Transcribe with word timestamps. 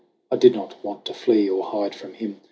I 0.31 0.35
did 0.35 0.55
not 0.55 0.83
want 0.83 1.05
to 1.05 1.13
flee 1.13 1.47
Or 1.47 1.63
hide 1.63 1.93
from 1.93 2.15
him. 2.15 2.39